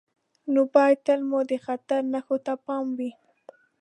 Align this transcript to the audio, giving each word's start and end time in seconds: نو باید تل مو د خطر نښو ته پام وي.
نو 0.53 0.61
باید 0.73 0.99
تل 1.05 1.21
مو 1.29 1.39
د 1.49 1.53
خطر 1.65 2.01
نښو 2.13 2.37
ته 2.45 2.53
پام 2.65 2.85
وي. 2.97 3.11